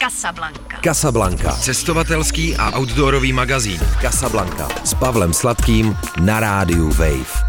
[0.00, 0.80] Casablanca.
[0.80, 1.52] Casablanca.
[1.52, 3.80] Cestovatelský a outdoorový magazín.
[4.00, 4.68] Casablanca.
[4.84, 7.44] S Pavlem Sladkým na rádiu Wave.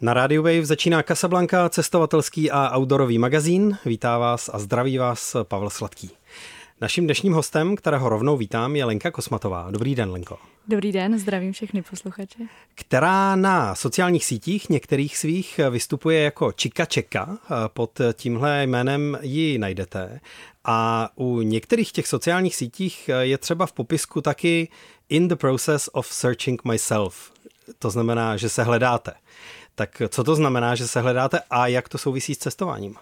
[0.00, 3.78] Na Radio Wave začíná Casablanca, cestovatelský a outdoorový magazín.
[3.84, 6.10] Vítá vás a zdraví vás Pavel Sladký.
[6.80, 9.70] Naším dnešním hostem, kterého rovnou vítám, je Lenka Kosmatová.
[9.70, 10.38] Dobrý den, Lenko.
[10.68, 12.38] Dobrý den, zdravím všechny posluchače.
[12.74, 17.38] Která na sociálních sítích některých svých vystupuje jako Čika Čeka.
[17.68, 20.20] Pod tímhle jménem ji najdete.
[20.64, 24.68] A u některých těch sociálních sítích je třeba v popisku taky
[25.08, 27.32] in the process of searching myself.
[27.78, 29.12] To znamená, že se hledáte.
[29.74, 32.94] Tak co to znamená, že se hledáte a jak to souvisí s cestováním?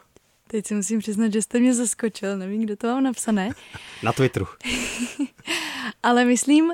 [0.47, 3.51] Teď si musím přiznat, že jste mě zaskočil, nevím, kdo to mám napsané.
[4.03, 4.47] Na Twitteru.
[6.03, 6.73] Ale myslím,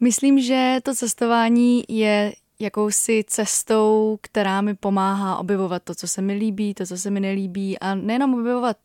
[0.00, 6.32] myslím, že to cestování je jakousi cestou, která mi pomáhá objevovat to, co se mi
[6.32, 8.76] líbí, to, co se mi nelíbí a nejenom objevovat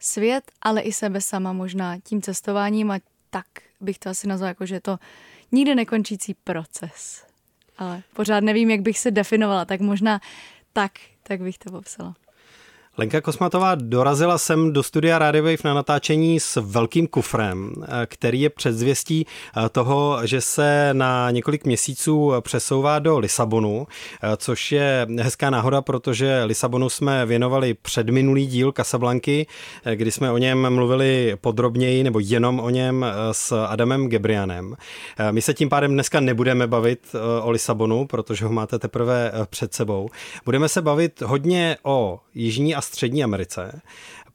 [0.00, 2.98] svět, ale i sebe sama možná tím cestováním a
[3.30, 3.46] tak
[3.80, 4.98] bych to asi nazvala jako, že je to
[5.52, 7.26] nikdy nekončící proces.
[7.78, 10.20] Ale pořád nevím, jak bych se definovala, tak možná
[10.72, 12.14] tak, tak bych to popsala.
[12.98, 18.40] Lenka Kosmatová dorazila sem do studia Radio Wave na natáčení s velkým kufrem, eh, který
[18.40, 23.86] je předzvěstí eh, toho, že se na několik měsíců přesouvá do Lisabonu,
[24.22, 29.46] eh, což je hezká náhoda, protože Lisabonu jsme věnovali předminulý díl Casablanky,
[29.94, 34.76] kdy jsme o něm mluvili podrobněji nebo jenom o něm s Adamem Gebrianem.
[35.30, 40.08] My se tím pádem dneska nebudeme bavit o Lisabonu, protože ho máte teprve před sebou.
[40.44, 43.80] Budeme se bavit hodně o Jižní a Střední Americe,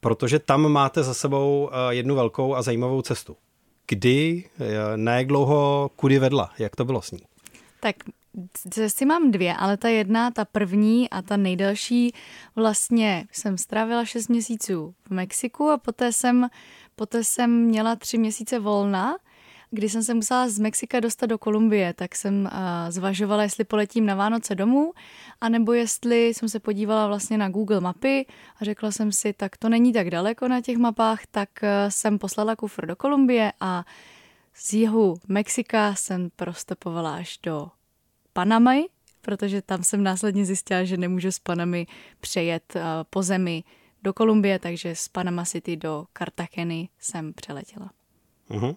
[0.00, 3.36] protože tam máte za sebou eh, jednu velkou a zajímavou cestu.
[3.86, 7.20] Kdy, eh, na jak dlouho, kudy vedla, jak to bylo s ní?
[7.80, 7.96] Tak
[8.70, 12.14] cesty mám dvě, ale ta jedna, ta první a ta nejdelší,
[12.56, 16.48] vlastně jsem strávila šest měsíců v Mexiku a poté jsem,
[16.96, 19.16] poté jsem měla tři měsíce volna
[19.74, 22.50] když jsem se musela z Mexika dostat do Kolumbie, tak jsem uh,
[22.88, 24.92] zvažovala, jestli poletím na Vánoce domů,
[25.40, 28.26] anebo jestli jsem se podívala vlastně na Google mapy
[28.60, 32.18] a řekla jsem si, tak to není tak daleko na těch mapách, tak uh, jsem
[32.18, 33.84] poslala kufr do Kolumbie a
[34.54, 37.68] z jihu Mexika jsem prostopovala až do
[38.32, 38.86] Panamy,
[39.20, 41.86] protože tam jsem následně zjistila, že nemůžu s Panamy
[42.20, 43.64] přejet uh, po zemi
[44.02, 47.90] do Kolumbie, takže z Panama City do Cartageny jsem přeletěla.
[48.50, 48.76] Uh-huh.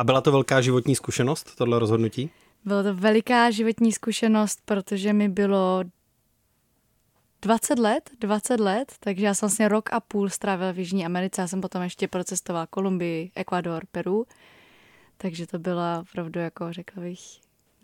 [0.00, 2.30] A byla to velká životní zkušenost, tohle rozhodnutí?
[2.64, 5.84] Byla to veliká životní zkušenost, protože mi bylo
[7.42, 11.40] 20 let, 20 let, takže já jsem vlastně rok a půl strávila v Jižní Americe,
[11.40, 14.26] já jsem potom ještě procestovala Kolumbii, Ekvador, Peru,
[15.16, 17.20] takže to byla opravdu, jako řekla bych,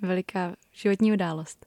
[0.03, 1.67] veliká životní událost.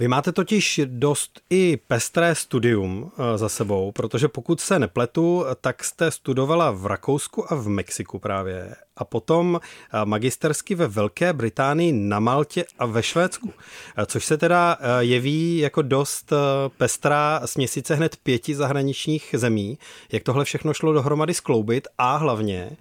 [0.00, 5.84] Vy máte totiž dost i pestré studium eh, za sebou, protože pokud se nepletu, tak
[5.84, 11.92] jste studovala v Rakousku a v Mexiku právě a potom eh, magistersky ve Velké Británii,
[11.92, 13.52] na Maltě a ve Švédsku,
[13.96, 16.32] eh, což se teda jeví jako dost
[16.76, 19.78] pestrá směsice hned pěti zahraničních zemí.
[20.12, 22.76] Jak tohle všechno šlo dohromady skloubit a hlavně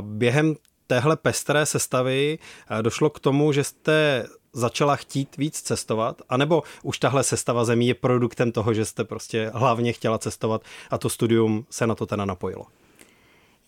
[0.00, 0.56] během
[0.86, 2.38] téhle pestré sestavy
[2.82, 7.94] došlo k tomu, že jste začala chtít víc cestovat, anebo už tahle sestava zemí je
[7.94, 12.24] produktem toho, že jste prostě hlavně chtěla cestovat a to studium se na to teda
[12.24, 12.66] napojilo?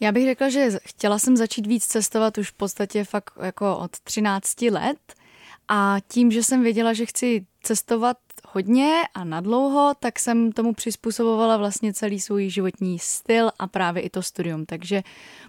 [0.00, 3.90] Já bych řekla, že chtěla jsem začít víc cestovat už v podstatě fakt jako od
[4.00, 4.98] 13 let
[5.68, 8.16] a tím, že jsem věděla, že chci cestovat
[8.48, 14.10] hodně a nadlouho, tak jsem tomu přizpůsobovala vlastně celý svůj životní styl a právě i
[14.10, 14.66] to studium.
[14.66, 15.02] Takže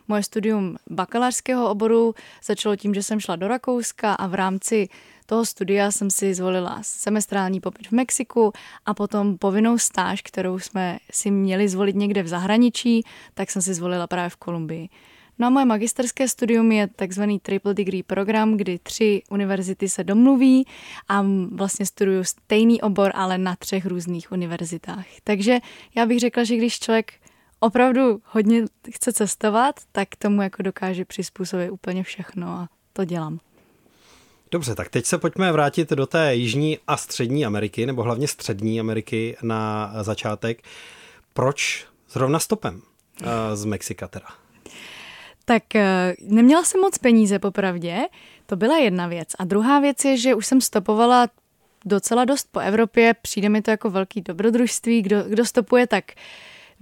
[0.07, 4.89] moje studium bakalářského oboru začalo tím, že jsem šla do Rakouska a v rámci
[5.23, 8.53] toho studia jsem si zvolila semestrální pobyt v Mexiku
[8.85, 13.73] a potom povinnou stáž, kterou jsme si měli zvolit někde v zahraničí, tak jsem si
[13.73, 14.89] zvolila právě v Kolumbii.
[15.39, 20.67] No a moje magisterské studium je takzvaný triple degree program, kdy tři univerzity se domluví
[21.07, 25.05] a vlastně studuju stejný obor, ale na třech různých univerzitách.
[25.23, 25.59] Takže
[25.95, 27.13] já bych řekla, že když člověk
[27.59, 33.39] opravdu hodně chce cestovat, tak tomu jako dokáže přizpůsobit úplně všechno a to dělám.
[34.53, 38.79] Dobře, tak teď se pojďme vrátit do té Jižní a Střední Ameriky, nebo hlavně Střední
[38.79, 40.61] Ameriky na začátek.
[41.33, 42.81] Proč zrovna stopem
[43.21, 44.25] eh, z Mexika teda?
[45.45, 47.97] Tak eh, neměla jsem moc peníze popravdě,
[48.45, 49.27] to byla jedna věc.
[49.39, 51.27] A druhá věc je, že už jsem stopovala
[51.85, 56.11] docela dost po Evropě, přijde mi to jako velký dobrodružství, kdo, kdo stopuje, tak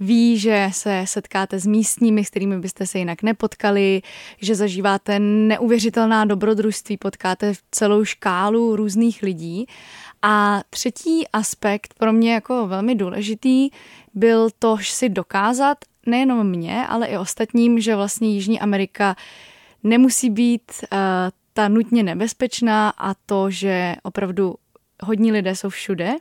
[0.00, 4.02] ví, že se setkáte s místními, s kterými byste se jinak nepotkali,
[4.38, 9.66] že zažíváte neuvěřitelná dobrodružství, potkáte celou škálu různých lidí.
[10.22, 13.70] A třetí aspekt pro mě jako velmi důležitý
[14.14, 19.16] byl to si dokázat nejenom mě, ale i ostatním, že vlastně Jižní Amerika
[19.82, 20.98] nemusí být uh,
[21.52, 24.54] ta nutně nebezpečná a to, že opravdu
[25.02, 26.14] hodní lidé jsou všude.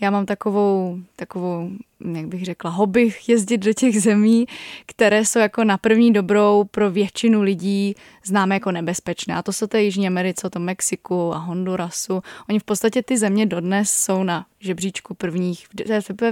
[0.00, 1.70] Já mám takovou, takovou,
[2.14, 4.46] jak bych řekla, hobby jezdit do těch zemí,
[4.86, 9.34] které jsou jako na první dobrou pro většinu lidí známe jako nebezpečné.
[9.34, 12.22] A to jsou té Jižní Americe, to Mexiku a Hondurasu.
[12.48, 15.66] Oni v podstatě ty země dodnes jsou na žebříčku prvních,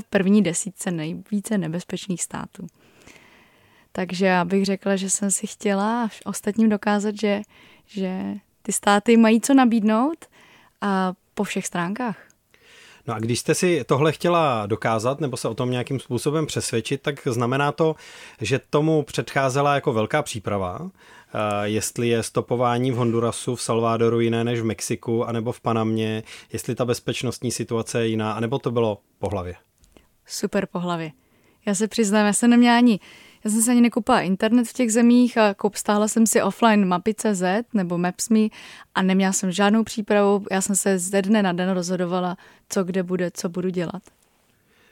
[0.00, 2.66] v první desítce nejvíce nebezpečných států.
[3.92, 7.42] Takže já bych řekla, že jsem si chtěla ostatním dokázat, že,
[7.86, 10.24] že ty státy mají co nabídnout
[10.80, 12.26] a po všech stránkách.
[13.06, 17.02] No a když jste si tohle chtěla dokázat nebo se o tom nějakým způsobem přesvědčit,
[17.02, 17.94] tak znamená to,
[18.40, 20.90] že tomu předcházela jako velká příprava,
[21.62, 26.22] jestli je stopování v Hondurasu, v Salvadoru jiné než v Mexiku, anebo v Panamě,
[26.52, 29.54] jestli ta bezpečnostní situace je jiná, anebo to bylo po hlavě.
[30.26, 31.12] Super po hlavě.
[31.66, 33.00] Já se přiznám, já jsem neměla ani
[33.44, 36.88] já jsem se ani nekoupila internet v těch zemích a koup stáhla jsem si offline
[36.88, 37.42] mapy.cz
[37.74, 38.48] nebo Maps.me
[38.94, 40.46] a neměla jsem žádnou přípravu.
[40.50, 42.36] Já jsem se ze dne na den rozhodovala,
[42.68, 44.02] co kde bude, co budu dělat.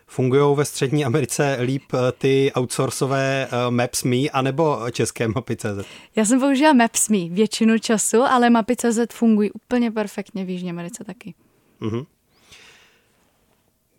[0.07, 5.87] Fungují ve Střední Americe líp eh, ty outsourcové uh, Maps.me anebo české mapy.cz?
[6.17, 11.35] Já jsem použila Maps.me většinu času, ale mapy.cz fungují úplně perfektně v Jižní Americe taky.
[11.81, 12.07] Uh-huh.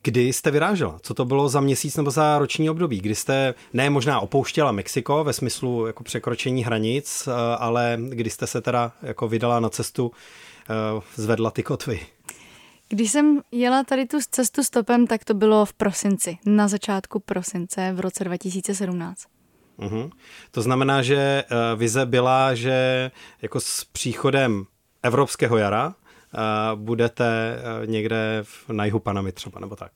[0.05, 0.99] Kdy jste vyrážela?
[1.01, 2.99] Co to bylo za měsíc nebo za roční období?
[2.99, 8.47] Kdy jste ne možná opouštěla Mexiko ve smyslu jako překročení hranic, eh, ale kdy jste
[8.47, 10.11] se teda jako vydala na cestu,
[10.69, 11.99] eh, zvedla ty kotvy?
[12.89, 17.93] Když jsem jela tady tu cestu stopem, tak to bylo v prosinci, na začátku prosince
[17.93, 19.23] v roce 2017.
[19.77, 20.09] Uhum.
[20.51, 23.11] To znamená, že eh, vize byla, že
[23.41, 24.65] jako s příchodem
[25.03, 25.95] evropského jara
[26.75, 29.91] budete eh, někde na jihu Panamy třeba, nebo tak?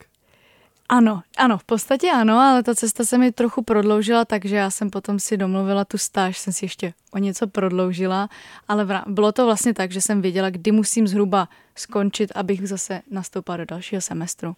[0.91, 4.89] Ano, ano, v podstatě ano, ale ta cesta se mi trochu prodloužila, takže já jsem
[4.89, 8.30] potom si domluvila tu stáž, jsem si ještě o něco prodloužila,
[8.68, 13.57] ale bylo to vlastně tak, že jsem věděla, kdy musím zhruba skončit, abych zase nastoupila
[13.57, 14.56] do dalšího semestru.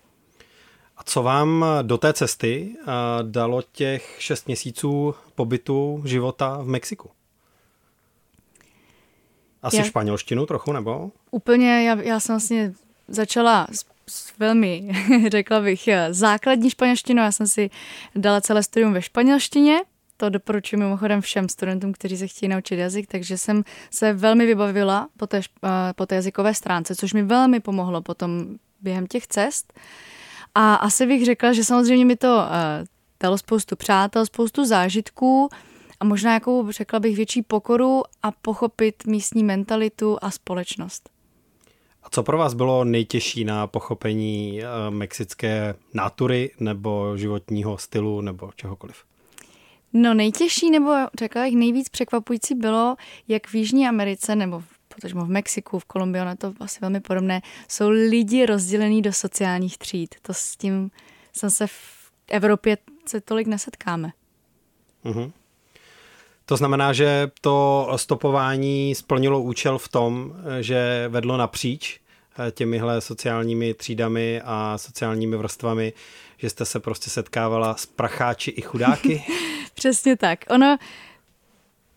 [0.98, 2.86] A co vám do té cesty eh,
[3.22, 7.10] dalo těch šest měsíců pobytu života v Mexiku?
[9.62, 11.12] Asi já, španělštinu trochu, nebo?
[11.32, 12.74] Úplně, já, já jsem vlastně
[13.08, 14.92] začala s, s velmi,
[15.32, 17.22] řekla bych, základní španělštinu.
[17.22, 17.70] Já jsem si
[18.16, 19.82] dala celé studium ve španělštině,
[20.22, 25.08] to doporučuji mimochodem všem studentům, kteří se chtějí naučit jazyk, takže jsem se velmi vybavila
[25.18, 25.42] po té,
[25.96, 28.46] po té jazykové stránce, což mi velmi pomohlo potom
[28.82, 29.74] během těch cest.
[30.56, 32.44] A asi bych řekla, že samozřejmě mi to uh,
[33.20, 35.50] dalo spoustu přátel, spoustu zážitků,
[36.02, 41.10] a možná jakou, řekla bych, větší pokoru a pochopit místní mentalitu a společnost.
[42.04, 48.52] A co pro vás bylo nejtěžší na pochopení uh, mexické nátury nebo životního stylu nebo
[48.56, 49.04] čehokoliv?
[49.94, 52.96] No nejtěžší nebo řekla bych nejvíc překvapující bylo,
[53.28, 57.42] jak v Jižní Americe nebo protože v Mexiku, v Kolumbii, ono to asi velmi podobné,
[57.68, 60.16] jsou lidi rozdělení do sociálních tříd.
[60.22, 60.92] To s tím
[61.34, 64.12] jsem se v Evropě se tolik nesetkáme.
[65.06, 65.32] Uh-huh.
[66.52, 72.00] To znamená, že to stopování splnilo účel v tom, že vedlo napříč
[72.48, 75.94] eh, těmihle sociálními třídami a sociálními vrstvami,
[76.38, 79.24] že jste se prostě setkávala s pracháči i chudáky?
[79.74, 80.40] Přesně tak.
[80.50, 80.78] Ono,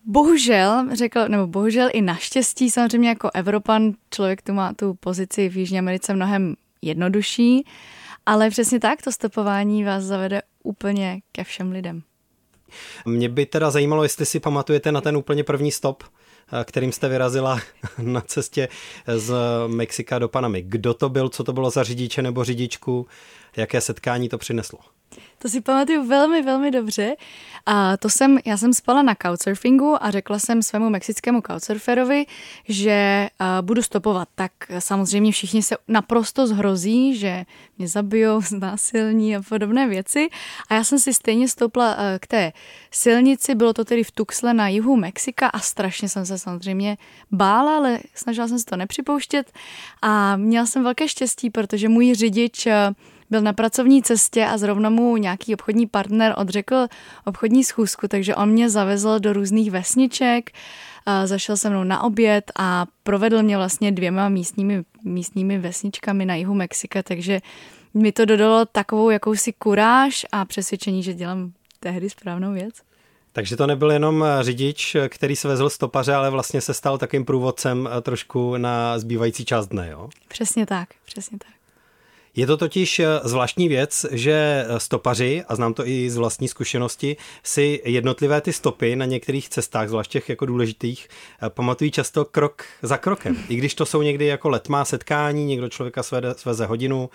[0.05, 5.57] bohužel, řekl, nebo bohužel i naštěstí, samozřejmě jako Evropan, člověk tu má tu pozici v
[5.57, 7.65] Jižní Americe mnohem jednodušší,
[8.25, 12.03] ale přesně tak, to stopování vás zavede úplně ke všem lidem.
[13.05, 17.07] Mě by teda zajímalo, jestli si pamatujete na ten úplně první stop, eh, kterým jste
[17.07, 17.59] vyrazila
[17.97, 18.67] na cestě
[19.15, 19.33] z
[19.67, 20.61] Mexika do Panamy.
[20.61, 23.07] Kdo to byl, co to bylo za řidiče nebo řidičku,
[23.57, 24.94] jaké setkání to přineslo?
[25.45, 27.15] To si pamatuju velmi, velmi dobře.
[27.65, 32.25] A to jsem, já jsem spala na couchsurfingu a řekla jsem svému mexickému couchsurferovi,
[32.67, 33.27] že
[33.61, 34.27] budu stopovat.
[34.35, 37.45] Tak samozřejmě všichni se naprosto zhrozí, že
[37.77, 40.29] mě zabijou, znásilní a podobné věci.
[40.69, 42.53] A já jsem si stejně stoupla k té
[42.91, 46.97] silnici, bylo to tedy v Tuxle na jihu Mexika a strašně jsem se samozřejmě
[47.31, 49.51] bála, ale snažila jsem se to nepřipouštět
[50.01, 52.67] a měla jsem velké štěstí, protože můj řidič
[53.29, 56.87] byl na pracovní cestě a zrovna mu nějaký obchodní partner odřekl
[57.25, 60.51] obchodní schůzku, takže on mě zavezl do různých vesniček,
[61.25, 66.53] zašel se mnou na oběd a provedl mě vlastně dvěma místními, místními vesničkami na jihu
[66.53, 67.41] Mexika, takže
[67.93, 72.75] mi to dodalo takovou jakousi kuráž a přesvědčení, že dělám tehdy správnou věc.
[73.33, 78.57] Takže to nebyl jenom řidič, který svezl stopaře, ale vlastně se stal takým průvodcem trošku
[78.57, 80.09] na zbývající část dne, jo?
[80.27, 81.54] Přesně tak, přesně tak.
[82.35, 86.47] Je to totiž eh, zvláštní věc, že eh, stopaři, a znám to i z vlastní
[86.47, 91.07] zkušenosti, si jednotlivé ty stopy na některých cestách, zvlášť těch jako důležitých,
[91.41, 93.37] eh, pamatují často krok za krokem.
[93.49, 97.09] I když to jsou někdy jako letmá setkání, někdo člověka svede, sveze hodinu,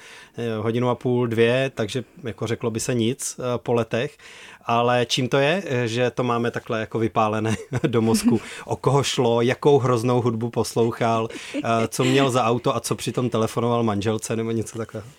[0.61, 4.19] hodinu a půl, dvě, takže jako řeklo by se nic po letech,
[4.65, 9.43] ale čím to je, že to máme takhle jako vypálené do mozku, o koho šlo,
[9.43, 11.29] jakou hroznou hudbu poslouchal,
[11.89, 15.10] co měl za auto a co přitom telefonoval manželce nebo něco takového?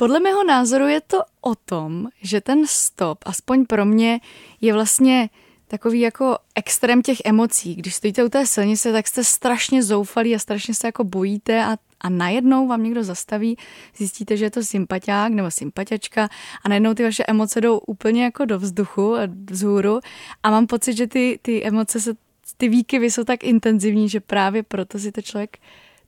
[0.00, 4.20] Podle mého názoru je to o tom, že ten stop, aspoň pro mě,
[4.60, 5.30] je vlastně
[5.68, 7.74] takový jako extrém těch emocí.
[7.74, 11.76] Když stojíte u té silnice, tak jste strašně zoufalí a strašně se jako bojíte a,
[12.00, 13.56] a najednou vám někdo zastaví,
[13.96, 16.28] zjistíte, že je to sympatiák nebo sympatiačka
[16.64, 19.14] a najednou ty vaše emoce jdou úplně jako do vzduchu,
[19.50, 20.00] vzhůru
[20.42, 22.14] a mám pocit, že ty, ty emoce, se,
[22.56, 25.58] ty výkyvy jsou tak intenzivní, že právě proto si to člověk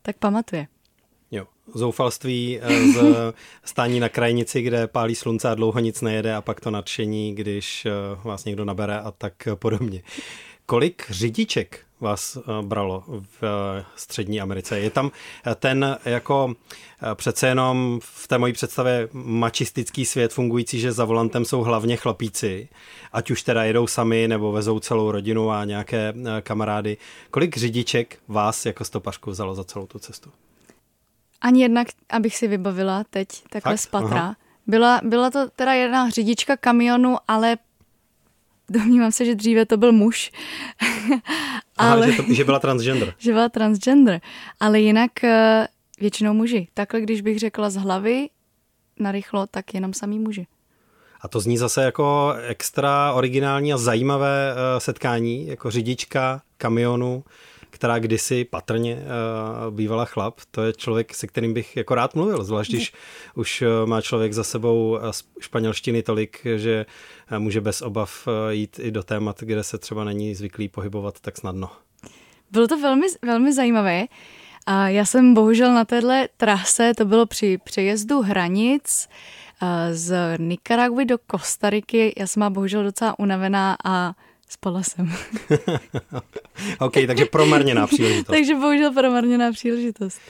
[0.03, 0.67] tak pamatuje
[1.75, 2.99] zoufalství eh, z
[3.65, 7.87] stání na krajnici, kde pálí slunce a dlouho nic nejede a pak to nadšení, když
[7.87, 7.91] eh,
[8.25, 10.03] vás někdo nabere a tak podobně.
[10.67, 13.05] Kolik řidiček vás eh, bralo
[13.41, 13.43] v
[13.97, 14.81] střední Americe?
[14.81, 15.11] Je tam
[15.55, 16.55] ten jako
[17.15, 22.69] přece jenom v té mojí představě mačistický svět fungující, že za volantem jsou hlavně chlapíci,
[23.13, 26.97] ať už teda jedou sami nebo vezou celou rodinu a nějaké kamarády.
[27.31, 30.31] Kolik řidiček vás jako stopařku vzalo za celou tu cestu?
[31.41, 33.81] Ani jednak, abych si vybavila teď takhle Fakt?
[33.81, 34.37] z patra.
[34.67, 37.57] Byla, byla to teda jedna řidička kamionu, ale
[38.69, 40.33] domnívám se, že dříve to byl muž.
[41.77, 43.15] ale, Aha, že, to, že byla transgender.
[43.19, 44.21] že byla transgender.
[44.61, 45.69] Ale jinak eh,
[46.01, 46.69] většinou muži.
[46.75, 48.29] Takhle, když bych řekla z hlavy,
[48.99, 50.47] narychlo, tak jenom samý muži.
[51.21, 57.25] A to zní zase jako extra originální a zajímavé eh, setkání, jako řidička kamionu
[57.71, 60.41] která kdysi patrně uh, bývala chlap.
[60.51, 62.93] To je člověk, se kterým bych jako rád mluvil, zvlášť když
[63.35, 65.11] už uh, má člověk za sebou uh,
[65.41, 66.87] španělštiny tolik, že
[67.39, 71.71] může bez obav jít i do témat, kde se třeba není zvyklý pohybovat tak snadno.
[72.51, 74.05] Bylo to velmi, velmi zajímavé.
[74.67, 79.09] A já jsem bohužel na téhle trase, to bylo při přejezdu hranic
[79.93, 82.15] z Nikaraguy do Kostariky.
[82.17, 84.15] Já jsem má bohužel docela unavená a
[84.53, 85.13] Spala jsem.
[86.79, 88.27] OK, takže promarněná příležitost.
[88.37, 90.21] takže bohužel promarněná příležitost.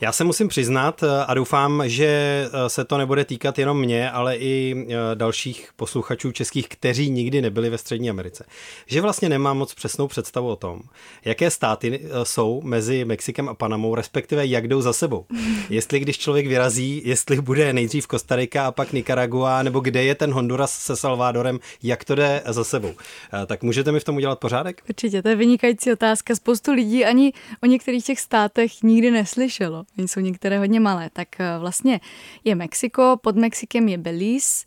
[0.00, 4.10] Já se musím přiznat eh, a doufám, že eh, se to nebude týkat jenom mě,
[4.10, 8.44] ale i eh, dalších posluchačů českých, kteří nikdy nebyli ve Střední Americe.
[8.86, 10.80] Že vlastně nemám moc přesnou představu o tom,
[11.24, 15.26] jaké státy jsou mezi Mexikem a Panamou, respektive jak jdou za sebou.
[15.70, 20.32] Jestli když člověk vyrazí, jestli bude nejdřív Kostarika a pak Nicaragua, nebo kde je ten
[20.32, 22.94] Honduras se Salvadorem, jak to jde za sebou.
[23.46, 24.82] Tak můžete mi v tom udělat pořádek?
[24.88, 26.34] Určitě, to je vynikající otázka.
[26.34, 29.84] Spoustu lidí ani o některých těch státech nikdy neslyšelo.
[29.98, 31.10] Oni jsou některé hodně malé.
[31.12, 32.00] Tak eh, vlastně
[32.44, 34.64] je Mexiko, pod Mexikem je Belize,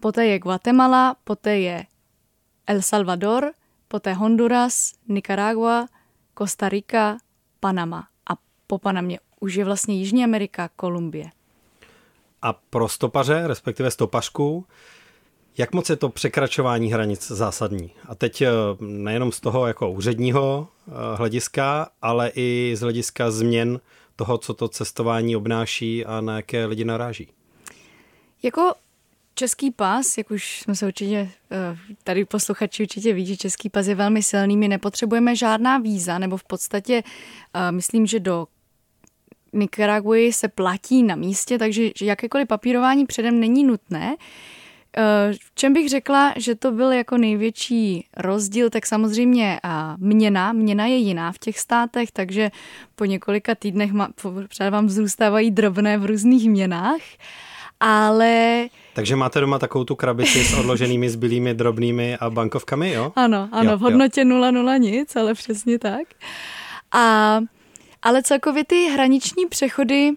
[0.00, 1.84] poté je Guatemala, poté je
[2.66, 3.52] El Salvador,
[3.88, 5.86] poté Honduras, Nicaragua,
[6.38, 7.18] Costa Rica,
[7.60, 8.08] Panama.
[8.30, 11.30] A po Panamě už je vlastně Jižní Amerika, Kolumbie.
[12.42, 14.66] A pro stopaře, respektive stopařku,
[15.58, 17.90] jak moc je to překračování hranic zásadní?
[18.08, 23.80] A teď eh, nejenom z toho jako úředního eh, hlediska, ale i z hlediska změn
[24.16, 27.28] toho, co to cestování obnáší a na jaké lidi naráží?
[28.42, 28.72] Jako
[29.34, 33.86] Český pas, jak už jsme se určitě, eh, tady posluchači určitě ví, že český pas
[33.86, 37.02] je velmi silný, my nepotřebujeme žádná víza, nebo v podstatě
[37.54, 38.46] eh, myslím, že do
[39.52, 44.16] Nicaraguy se platí na místě, takže jakékoliv papírování předem není nutné.
[44.96, 49.60] Eh, v čem bych řekla, že to byl jako největší rozdíl, tak samozřejmě
[49.96, 52.50] měna, měna je jiná v těch státech, takže
[52.94, 53.90] po několika týdnech
[54.70, 57.00] vám zůstávají drobné v různých měnách,
[57.80, 58.66] ale...
[58.94, 63.12] Takže máte doma takovou tu krabici s odloženými zbylými drobnými a bankovkami, jo?
[63.16, 66.08] Ano, ano, jo, v hodnotě 0,0 nic, ale přesně tak.
[66.92, 67.40] A,
[68.02, 70.10] ale celkově ty hraniční přechody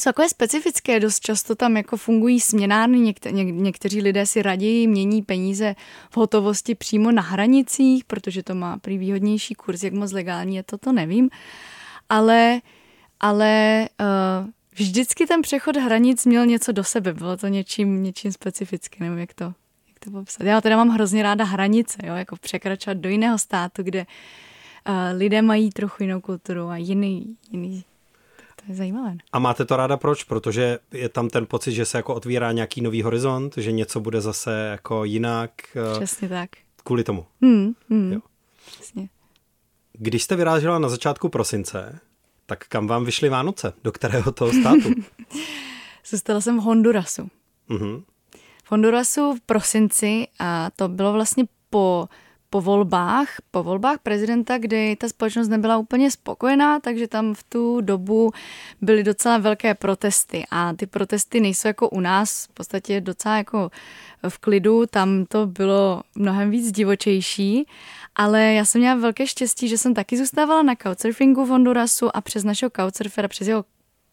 [0.00, 4.86] jsou takové specifické, dost často tam jako fungují směnárny, někte, něk, někteří lidé si raději
[4.86, 5.74] mění peníze
[6.10, 10.62] v hotovosti přímo na hranicích, protože to má prý výhodnější kurz, jak moc legální je
[10.62, 11.30] to, to nevím,
[12.08, 12.60] ale,
[13.20, 19.06] ale uh, vždycky ten přechod hranic měl něco do sebe, bylo to něčím, něčím specifickým,
[19.06, 19.44] nevím, jak to,
[19.88, 20.46] jak to popsat.
[20.46, 24.06] Já teda mám hrozně ráda hranice, jo, jako překračovat do jiného státu, kde
[24.88, 27.84] uh, lidé mají trochu jinou kulturu a jiný, jiný
[28.66, 29.16] to je zajímavé.
[29.32, 30.24] A máte to ráda proč?
[30.24, 34.20] Protože je tam ten pocit, že se jako otvírá nějaký nový horizont, že něco bude
[34.20, 35.50] zase jako jinak.
[35.76, 36.50] Eh, Přesně tak.
[36.84, 37.26] Kvůli tomu.
[37.42, 38.12] Hmm, hmm.
[38.12, 38.20] Jo.
[38.66, 39.08] Přesně.
[39.92, 41.98] Když jste vyrážela na začátku prosince,
[42.46, 43.72] tak kam vám vyšly Vánoce?
[43.84, 44.90] Do kterého toho státu?
[46.06, 47.28] Zůstala jsem v Hondurasu.
[47.70, 48.02] Mm-hmm.
[48.64, 52.08] V Hondurasu v prosinci a to bylo vlastně po
[52.54, 57.80] po volbách, po volbách prezidenta, kdy ta společnost nebyla úplně spokojená, takže tam v tu
[57.80, 58.30] dobu
[58.80, 60.44] byly docela velké protesty.
[60.50, 63.70] A ty protesty nejsou jako u nás, v podstatě docela jako
[64.28, 67.66] v klidu, tam to bylo mnohem víc divočejší,
[68.14, 72.20] ale já jsem měla velké štěstí, že jsem taky zůstávala na couchsurfingu v Hondurasu a
[72.20, 73.64] přes našeho couchsurfera, přes jeho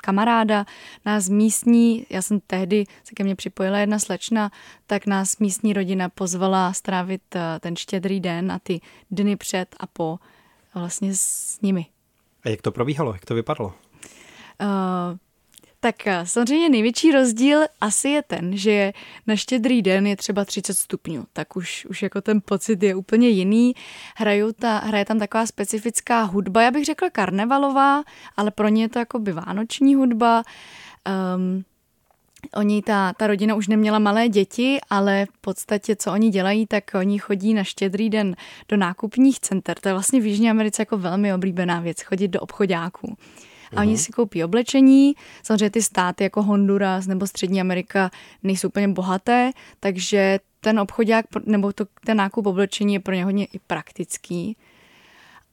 [0.01, 0.65] kamaráda,
[1.05, 4.51] nás místní, já jsem tehdy se ke mně připojila jedna slečna,
[4.87, 8.81] tak nás místní rodina pozvala strávit eh, ten štědrý den a ty
[9.11, 10.19] dny před a po
[10.75, 11.85] vlastně s nimi.
[12.43, 13.13] A jak to probíhalo?
[13.13, 13.73] Jak to vypadalo?
[14.61, 15.17] Uh,
[15.83, 18.93] tak eh, samozřejmě největší rozdíl asi je ten, že
[19.27, 23.29] na štědrý den je třeba 30 stupňů, tak už, už jako ten pocit je úplně
[23.29, 23.73] jiný.
[24.15, 28.03] Hrajou ta, hraje tam taková specifická hudba, já bych řekla karnevalová,
[28.37, 30.43] ale pro ně je to jako by vánoční hudba.
[31.35, 31.63] Um,
[32.55, 36.83] Oni, ta, ta rodina už neměla malé děti, ale v podstatě, co oni dělají, tak
[36.93, 38.35] oni chodí na štědrý den
[38.69, 39.79] do nákupních center.
[39.79, 43.17] To je vlastně v Jižní Americe jako velmi oblíbená věc, chodit do obchodáků
[43.75, 45.13] a oni si koupí oblečení.
[45.43, 48.11] Samozřejmě ty státy jako Honduras nebo Střední Amerika
[48.43, 53.45] nejsou úplně bohaté, takže ten obchodák nebo to, ten nákup oblečení je pro ně hodně
[53.45, 54.57] i praktický.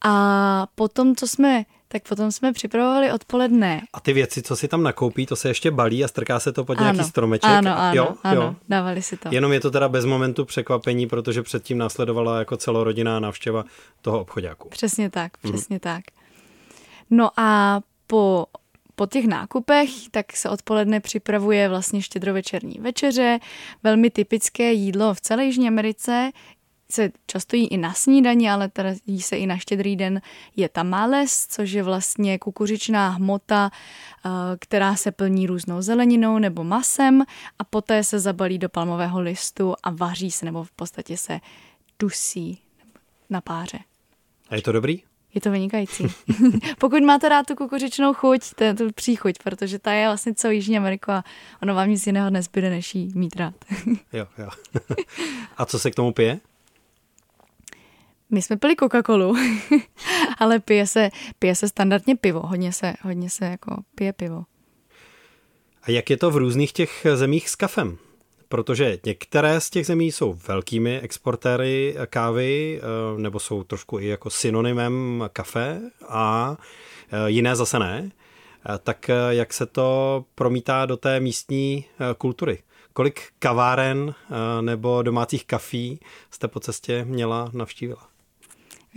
[0.05, 3.83] A potom, co jsme tak potom jsme připravovali odpoledne.
[3.93, 6.65] A ty věci, co si tam nakoupí, to se ještě balí a strká se to
[6.65, 7.51] pod ano, nějaký stromeček.
[7.51, 8.55] Ano, ano, jo, ano, jo.
[8.69, 9.29] dávali si to.
[9.33, 13.65] Jenom je to teda bez momentu překvapení, protože předtím následovala jako celorodinná návštěva
[14.03, 14.69] toho obchodáku.
[14.69, 15.53] Přesně tak, mhm.
[15.53, 15.81] přesně mhm.
[15.81, 16.05] tak.
[17.11, 18.47] No a po
[18.99, 23.39] po těch nákupech, tak se odpoledne připravuje vlastně štědrovečerní večeře.
[23.83, 26.31] Velmi typické jídlo v celé Jižní Americe
[26.93, 30.21] se často jí i na snídani, ale teda jí se i na štědrý den,
[30.57, 37.23] je tamales, což je vlastně kukuřičná hmota, eh, která se plní různou zeleninou nebo masem
[37.59, 41.41] a poté se zabalí do palmového listu a vaří se, nebo v podstatě se
[41.99, 42.61] dusí
[43.31, 43.79] na páře.
[44.49, 45.03] A je to dobrý?
[45.39, 46.07] Je to vynikající.
[46.79, 50.77] Pokud máte rád tu kukuřičnou chuť, to tu příchuť, protože ta je vlastně celou Jižní
[50.77, 51.25] Ameriku a
[51.63, 53.55] ono vám nic jiného nezbyde, než jí mít rád.
[54.13, 54.49] jo, jo.
[55.57, 56.41] a co se k tomu pije?
[58.31, 59.59] My jsme pili Coca-Colu,
[60.39, 62.41] ale pije se, pije se standardně pivo.
[62.41, 64.45] Hodně se, hodně se jako pije pivo.
[65.83, 67.99] A jak je to v různých těch zemích s kafem?
[68.49, 74.31] Protože některé z těch zemí jsou velkými exportéry kávy, eh, nebo jsou trošku i jako
[74.31, 76.57] synonymem kafe a
[77.11, 78.11] eh, jiné zase ne.
[78.75, 81.85] Eh, tak jak se to promítá do té místní
[82.19, 82.59] kultury?
[82.93, 84.15] Kolik kaváren
[84.61, 88.18] nebo domácích kafí jste po cestě měla, navštívila?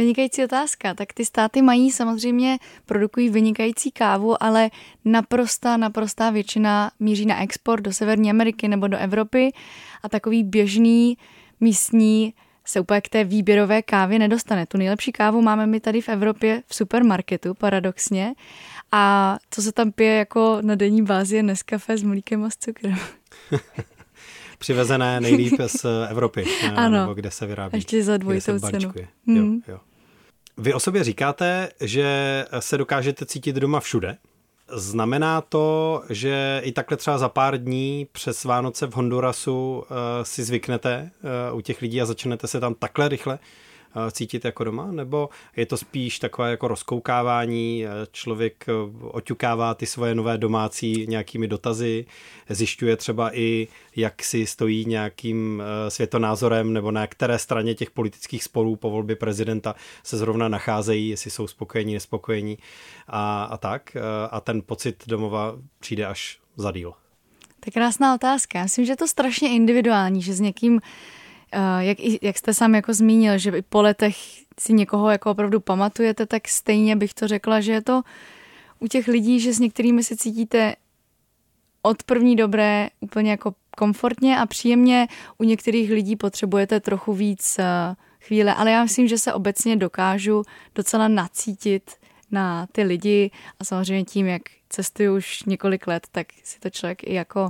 [0.02, 0.94] Vynikající otázka.
[0.94, 4.70] Tak ty státy mají samozřejmě, produkují vynikající kávu, ale
[5.06, 9.54] naprostá, naprostá většina míří na export do Severní Ameriky nebo do Evropy
[10.04, 11.18] a takový běžný
[11.60, 12.34] místní
[12.66, 14.66] se úplně k té výběrové kávě nedostane.
[14.66, 18.34] Tu nejlepší kávu máme my tady v Evropě v supermarketu, paradoxně.
[18.92, 22.58] A co se tam pije jako na denní bázi je Nescafé s mlíkem a s
[22.58, 22.98] cukrem.
[24.58, 27.78] Přivezené nejlíp z Evropy, ano, nebo kde se vyrábí.
[27.78, 28.94] Ještě za dvojitou cenu.
[29.28, 29.62] Hmm.
[29.68, 29.80] Jo, jo.
[30.62, 34.18] Vy o sobě říkáte, že se dokážete cítit doma všude.
[34.74, 39.86] Znamená to, že i takhle třeba za pár dní přes Vánoce v Hondurasu uh,
[40.24, 41.12] si zvyknete
[41.52, 43.71] uh, u těch lidí a začnete se tam takhle rychle Eh,
[44.12, 49.86] cítit jako doma, nebo je to spíš takové jako rozkoukávání, eh, člověk eh, oťukává ty
[49.86, 52.06] svoje nové domácí nějakými dotazy,
[52.50, 58.76] zjišťuje třeba i, jak si stojí nějakým světonázorem nebo na které straně těch politických sporů
[58.76, 62.58] po volbě prezidenta se zrovna nacházejí, jestli jsou spokojení, nespokojení
[63.08, 63.98] a, a tak.
[64.32, 66.94] A ten pocit domova přijde až za díl.
[67.66, 68.60] Je krásná otázka.
[68.60, 71.21] Já myslím, že je to strašně individuální, že s někým Eh,
[71.80, 74.16] jak, jak jste sám jako zmínil, že i po letech
[74.60, 78.02] si někoho jako opravdu pamatujete, tak stejně bych to řekla, že je to
[78.80, 80.76] u těch lidí, že s některými se cítíte
[81.82, 85.08] od první dobré úplně jako komfortně a příjemně.
[85.38, 90.44] U některých lidí potřebujete trochu víc eh, chvíle, ale já myslím, že se obecně dokážu
[90.76, 91.92] docela nacítit
[92.32, 97.04] na ty lidi a samozřejmě tím, jak cestuju už několik let, tak si to člověk
[97.04, 97.50] i jako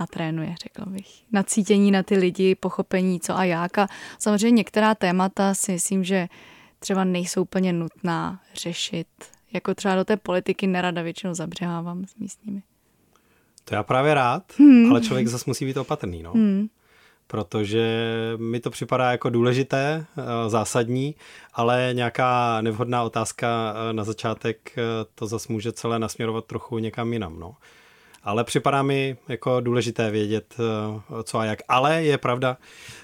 [0.00, 1.22] natrénuje, řekla bych.
[1.32, 3.78] Nacítění na ty lidi, pochopení co a jak.
[3.78, 3.86] A
[4.18, 6.28] samozřejmě některá témata si myslím, že
[6.78, 9.06] třeba nejsou úplně nutná řešit
[9.52, 12.62] jako třeba do té politiky nerada většinou zabřehávám s místními.
[13.64, 14.90] To já právě rád, hmm.
[14.90, 16.32] ale člověk zase musí být opatrný, no.
[16.32, 16.66] Hmm.
[17.26, 17.84] Protože
[18.36, 21.14] mi to připadá jako důležité, eh, zásadní,
[21.54, 24.82] ale nějaká nevhodná otázka eh, na začátek eh,
[25.14, 27.56] to zase může celé nasměrovat trochu někam jinam, no.
[28.24, 30.54] Ale připadá mi jako důležité vědět,
[31.24, 31.58] co a jak.
[31.68, 32.56] Ale je pravda,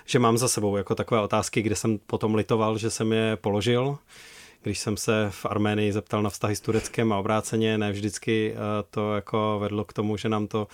[0.06, 3.98] že mám za sebou jako takové otázky, kde jsem potom litoval, že jsem je položil
[4.62, 8.54] když jsem se v Arménii zeptal na vztahy s Tureckem a obráceně, ne vždycky
[8.90, 10.68] to jako vedlo k tomu, že nám to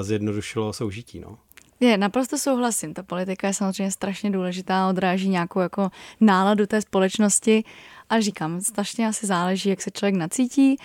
[0.00, 1.20] zjednodušilo soužití.
[1.20, 1.38] No.
[1.80, 2.94] Je, naprosto souhlasím.
[2.94, 7.64] Ta politika je samozřejmě strašně důležitá, odráží nějakou jako náladu té společnosti
[8.10, 10.76] a říkám, strašně asi záleží, jak se člověk nacítí,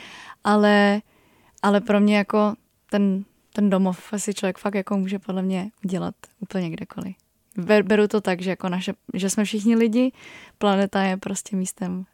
[0.43, 1.01] ale,
[1.61, 2.53] ale pro mě jako
[2.91, 3.23] ten,
[3.53, 7.15] ten domov asi člověk fakt jako může podle mě udělat úplně kdekoliv.
[7.83, 10.11] Beru to tak, že, jako naše, že jsme všichni lidi,
[10.57, 12.05] planeta je prostě místem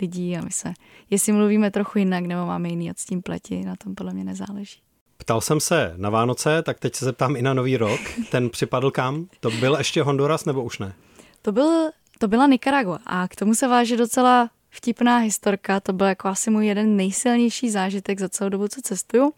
[0.00, 0.74] lidí a my se,
[1.10, 4.24] jestli mluvíme trochu jinak nebo máme jiný od s tím pleti, na tom podle mě
[4.24, 4.80] nezáleží.
[5.16, 8.00] Ptal jsem se na Vánoce, tak teď se zeptám i na Nový rok.
[8.30, 9.26] Ten připadl kam?
[9.40, 10.94] To byl ještě Honduras nebo už ne?
[11.42, 15.80] To, byl, to byla Nicaragua a k tomu se váže docela vtipná historka.
[15.80, 19.32] To byl jako asi můj jeden nejsilnější zážitek za celou dobu, co cestuju.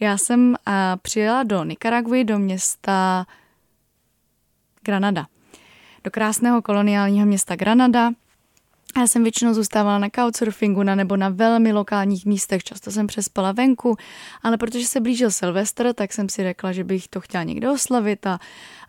[0.00, 3.26] Já jsem a, přijela do Nicaraguy, do města
[4.82, 5.26] Granada.
[6.04, 8.10] Do krásného koloniálního města Granada,
[8.98, 13.52] já jsem většinou zůstávala na couchsurfingu na nebo na velmi lokálních místech, často jsem přespala
[13.52, 13.96] venku,
[14.42, 18.26] ale protože se blížil Silvestr, tak jsem si řekla, že bych to chtěla někde oslavit
[18.26, 18.38] a,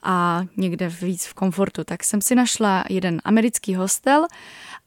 [0.04, 1.84] a někde víc v komfortu.
[1.84, 4.28] Tak jsem si našla jeden americký hostel,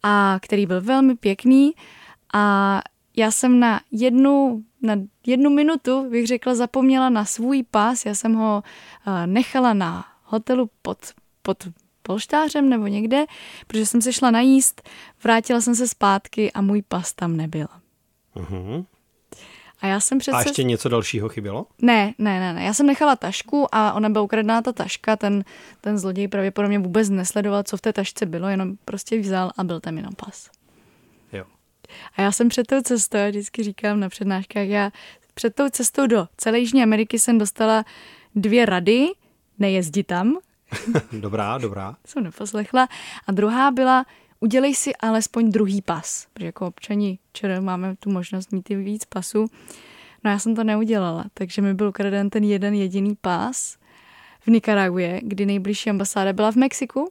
[0.03, 1.73] a, který byl velmi pěkný
[2.35, 2.83] a
[3.17, 4.97] já jsem na jednu, na
[5.27, 8.07] jednu minutu, bych řekla, zapomněla na svůj pas.
[8.07, 8.63] Já jsem ho
[9.27, 10.99] nechala na hotelu pod,
[11.43, 11.69] pod
[12.03, 13.25] polštářem nebo někde,
[13.67, 14.89] protože jsem se šla najíst,
[15.25, 17.67] vrátila jsem se zpátky a můj pas tam nebyl.
[18.37, 18.85] Uh-huh.
[19.81, 20.37] A já jsem přece...
[20.37, 21.67] A ještě něco dalšího chybělo?
[21.83, 22.65] Ne, ne, ne, ne.
[22.65, 25.17] Já jsem nechala tašku a ona byla ukradená ta taška.
[25.17, 25.45] Ten,
[25.81, 29.81] ten zloděj pravděpodobně vůbec nesledoval, co v té tašce bylo, jenom prostě vzal a byl
[29.81, 30.51] tam jenom pas.
[32.17, 34.91] A já jsem před tou cestou, já vždycky říkám na přednáškách, já
[35.35, 37.85] před tou cestou do celé Jižní Ameriky jsem dostala
[38.35, 39.07] dvě rady,
[39.59, 40.39] nejezdi tam,
[41.13, 41.97] dobrá, dobrá.
[42.07, 42.89] Jsem neposlechla.
[43.27, 44.07] A druhá byla,
[44.41, 49.05] udělej si alespoň druhý pas, protože jako občani včera máme tu možnost mít i víc
[49.05, 49.47] pasů.
[50.25, 53.79] No já jsem to neudělala, takže mi byl ukraden ten jeden jediný pas
[54.41, 57.09] v Nikaraguje, kdy nejbližší ambasáda byla v Mexiku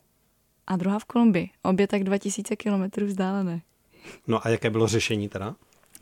[0.68, 1.50] a druhá v Kolumbii.
[1.64, 3.62] Obě tak 2000 kilometrů vzdálené.
[4.28, 5.56] No a jaké bylo řešení teda?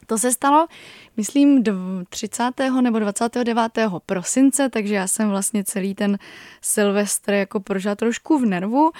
[0.07, 0.67] To se stalo,
[1.17, 1.63] myslím,
[2.09, 2.43] 30.
[2.81, 3.61] nebo 29.
[4.05, 6.19] prosince, takže já jsem vlastně celý ten
[6.61, 8.91] Silvestr jako prožila trošku v nervu,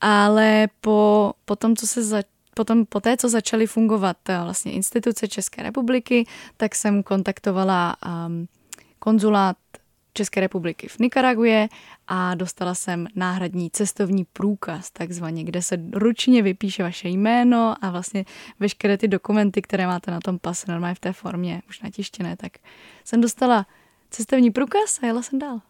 [0.00, 2.22] ale po, po tom, co se za,
[2.54, 7.96] potom po té, co začaly fungovat eh, vlastně instituce České republiky, tak jsem kontaktovala
[8.26, 8.48] um,
[8.98, 9.56] konzulát
[10.12, 11.68] České republiky v Nikaraguje
[12.06, 18.24] a dostala jsem náhradní cestovní průkaz, takzvaně, kde se ručně vypíše vaše jméno a vlastně
[18.60, 22.52] veškeré ty dokumenty, které máte na tom pase, normálně v té formě, už natištěné, tak
[23.04, 23.66] jsem dostala
[24.10, 25.60] cestovní průkaz a jela jsem dál.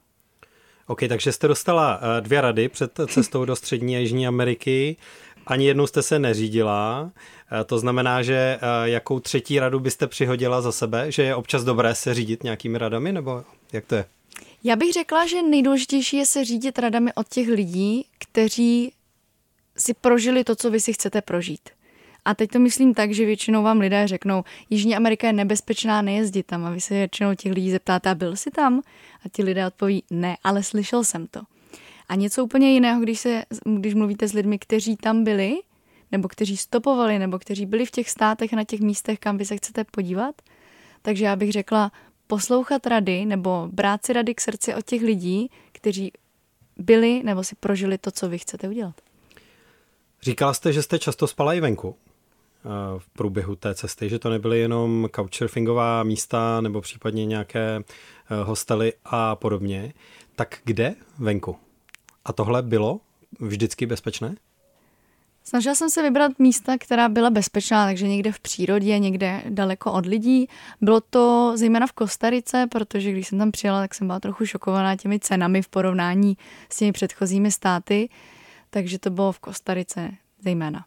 [0.86, 4.96] OK, takže jste dostala eh, dvě rady před cestou do Střední a Jižní Ameriky.
[5.46, 7.10] Ani jednou jste se neřídila.
[7.60, 11.12] Eh, to znamená, že eh, jakou třetí radu byste přihodila za sebe?
[11.12, 14.04] Že je občas dobré se řídit nějakými radami, nebo jak to je?
[14.64, 18.92] Já bych řekla, že nejdůležitější je se řídit radami od těch lidí, kteří
[19.76, 21.70] si prožili to, co vy si chcete prožít.
[22.24, 26.46] A teď to myslím tak, že většinou vám lidé řeknou, Jižní Amerika je nebezpečná, nejezdit
[26.46, 26.64] tam.
[26.64, 28.82] A vy se většinou těch lidí zeptáte, a byl jsi tam?
[29.24, 31.40] A ti lidé odpoví, ne, ale slyšel jsem to.
[32.08, 35.56] A něco úplně jiného, když, se, když mluvíte s lidmi, kteří tam byli,
[36.12, 39.56] nebo kteří stopovali, nebo kteří byli v těch státech na těch místech, kam vy se
[39.56, 40.34] chcete podívat.
[41.02, 41.92] Takže já bych řekla,
[42.30, 46.12] poslouchat rady nebo brát si rady k srdci od těch lidí, kteří
[46.76, 48.94] byli nebo si prožili to, co vy chcete udělat.
[50.22, 54.30] Říkala jste, že jste často spala i venku eh, v průběhu té cesty, že to
[54.30, 57.82] nebyly jenom couchsurfingová místa nebo případně nějaké eh,
[58.44, 59.92] hostely a podobně.
[60.36, 61.56] Tak kde venku?
[62.24, 63.00] A tohle bylo
[63.40, 64.34] vždycky bezpečné?
[65.50, 70.06] Snažila jsem se vybrat místa, která byla bezpečná, takže někde v přírodě, někde daleko od
[70.06, 70.48] lidí.
[70.80, 74.96] Bylo to zejména v Kostarice, protože když jsem tam přijela, tak jsem byla trochu šokovaná
[74.96, 76.36] těmi cenami v porovnání
[76.72, 78.08] s těmi předchozími státy,
[78.70, 80.10] takže to bylo v Kostarice
[80.40, 80.84] zejména.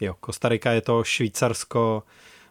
[0.00, 2.02] Jo, Kostarika je to Švýcarsko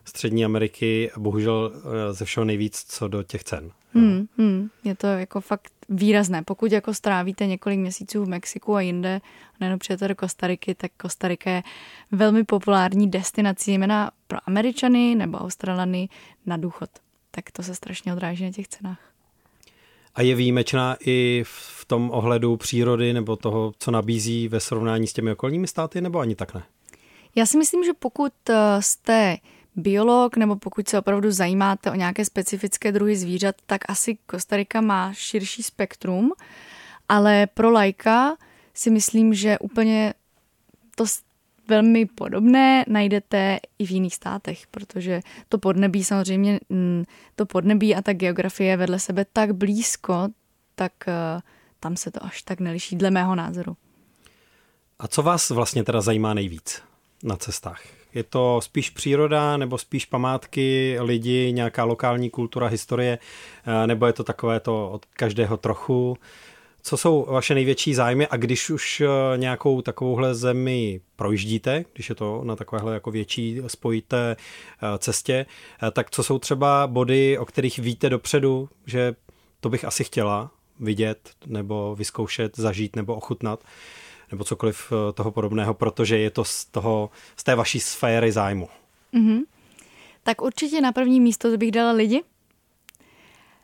[0.05, 3.71] Střední Ameriky bohužel eh, ze všeho nejvíc co do těch cen.
[3.93, 6.43] Hmm, hmm, je to jako fakt výrazné.
[6.43, 9.21] Pokud jako strávíte několik měsíců v Mexiku a jinde,
[9.59, 11.63] nejenom přijete do Kostariky, tak Kostarika je
[12.11, 16.09] velmi populární destinací, jména pro Američany nebo Australany
[16.45, 16.89] na důchod.
[17.31, 18.99] Tak to se strašně odráží na těch cenách.
[20.15, 25.13] A je výjimečná i v tom ohledu přírody nebo toho, co nabízí ve srovnání s
[25.13, 26.63] těmi okolními státy, nebo ani tak ne?
[27.35, 29.37] Já si myslím, že pokud eh, jste
[29.77, 35.13] biolog nebo pokud se opravdu zajímáte o nějaké specifické druhy zvířat, tak asi Kostarika má
[35.13, 36.31] širší spektrum,
[37.09, 38.37] ale pro lajka
[38.73, 40.13] si myslím, že úplně
[40.95, 41.05] to
[41.67, 47.03] velmi podobné najdete i v jiných státech, protože to podnebí samozřejmě, mm,
[47.35, 50.27] to podnebí a ta geografie je vedle sebe tak blízko,
[50.75, 51.41] tak eh,
[51.79, 53.77] tam se to až tak neliší, dle mého názoru.
[54.99, 56.81] A co vás vlastně teda zajímá nejvíc
[57.23, 57.81] na cestách?
[58.17, 63.19] Je to spíš příroda, nebo spíš památky, lidi, nějaká lokální kultura, historie,
[63.83, 66.17] eh, nebo je to takové to od každého trochu?
[66.81, 72.15] Co jsou vaše největší zájmy a když už eh, nějakou takovouhle zemi projíždíte, když je
[72.15, 75.45] to na takovéhle jako větší spojité eh, cestě,
[75.91, 79.15] tak co jsou třeba body, o kterých víte dopředu, že
[79.59, 83.63] to bych asi chtěla vidět nebo vyzkoušet, zažít nebo ochutnat?
[84.31, 88.69] Nebo cokoliv eh, toho podobného, protože je to z, toho, z té vaší sféry zájmu.
[89.13, 89.41] Mm-hmm.
[90.23, 92.23] Tak určitě na první místo bych dala lidi.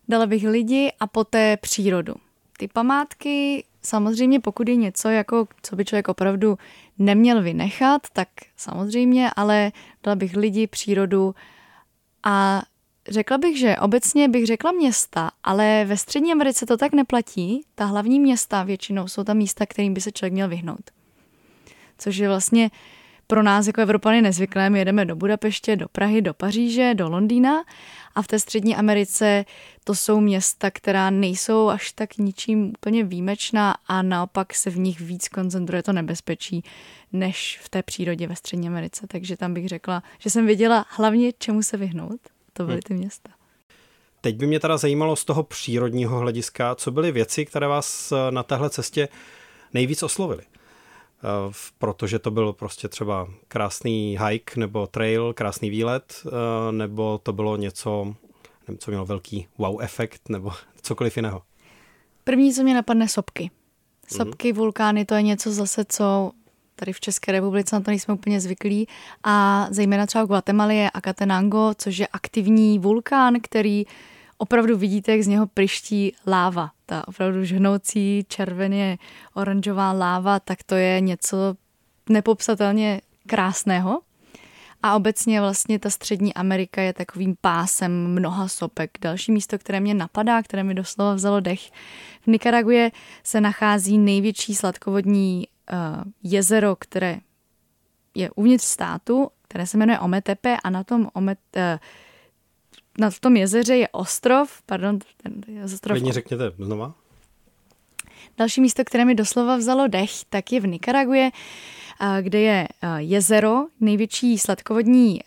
[0.08, 2.16] Dala bych lidi a poté přírodu.
[2.58, 6.58] Ty památky, samozřejmě pokud je něco, jako, co by člověk opravdu
[7.00, 9.72] neměl vynechat, tak samozřejmě, ale
[10.04, 11.36] dala bych lidi, přírodu
[12.24, 12.64] a
[13.08, 17.66] Řekla bych, že obecně bych řekla města, ale ve Střední Americe to tak neplatí.
[17.76, 20.92] Ta hlavní města většinou jsou tam místa, kterým by se člověk měl vyhnout.
[21.98, 22.72] Což je vlastně
[23.28, 24.70] pro nás jako Evropany nezvyklé.
[24.70, 27.64] My jedeme do Budapeště, do Prahy, do Paříže, do Londýna
[28.16, 29.46] a v té Střední Americe
[29.84, 35.02] to jsou města, která nejsou až tak ničím úplně výjimečná a naopak se v nich
[35.02, 36.64] víc koncentruje to nebezpečí
[37.14, 39.08] než v té přírodě ve Střední Americe.
[39.08, 42.20] Takže tam bych řekla, že jsem věděla hlavně, čemu se vyhnout
[42.54, 42.82] to byly hm.
[42.86, 43.30] ty města.
[44.22, 48.32] Teď by mě teda zajímalo z toho přírodního hlediska, co byly věci, které vás eh,
[48.32, 49.10] na téhle cestě
[49.74, 50.44] nejvíc oslovily.
[50.44, 57.34] Eh, protože to byl prostě třeba krásný hike nebo trail, krásný výlet, eh, nebo to
[57.34, 58.16] bylo něco,
[58.68, 61.42] nevím, co mělo velký wow efekt, nebo cokoliv jiného.
[62.24, 63.52] První, co mě napadne, sopky.
[64.08, 64.58] Sopky, mm-hmm.
[64.58, 66.32] vulkány, to je něco zase, co
[66.76, 68.88] Tady v České republice na to nejsme úplně zvyklí.
[69.24, 73.86] A zejména třeba v Guatemala je Acatenango, což je aktivní vulkán, který
[74.38, 76.72] opravdu vidíte, jak z něho priští láva.
[76.86, 78.98] Ta opravdu žhnoucí červeně
[79.34, 81.38] oranžová láva, tak to je něco
[82.10, 84.02] nepopsatelně krásného.
[84.84, 88.92] A obecně vlastně ta střední Amerika je takovým pásem mnoha sopek.
[89.02, 91.72] Další místo, které mě napadá, které mi doslova vzalo dech,
[92.22, 92.92] v Nikaraguje
[93.24, 95.48] se nachází největší sladkovodní
[96.24, 97.20] jezero, které
[98.16, 101.62] je uvnitř státu, které se jmenuje Ometepe a na tom, Omet, uh,
[103.00, 105.94] na tom jezeře je ostrov, pardon, ten ostrov.
[105.94, 106.94] Klidně řekněte znova.
[108.38, 111.32] Další místo, které mi doslova vzalo dech, tak je v Nikaraguje,
[112.22, 115.22] kde je jezero, největší sladkovodní